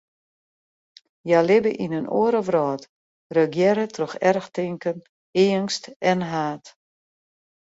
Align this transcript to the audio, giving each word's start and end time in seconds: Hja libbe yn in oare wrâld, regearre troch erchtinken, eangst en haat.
Hja 1.25 1.39
libbe 1.47 1.71
yn 1.83 1.97
in 1.99 2.11
oare 2.21 2.39
wrâld, 2.47 2.83
regearre 3.35 3.85
troch 3.95 4.15
erchtinken, 4.29 4.97
eangst 5.43 5.83
en 6.11 6.21
haat. 6.31 6.65